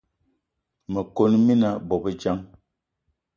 [0.91, 2.39] Me kon mina bobedjan.